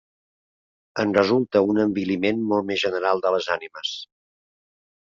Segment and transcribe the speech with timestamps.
[1.03, 3.95] En resulta un enviliment molt més general de les ànimes.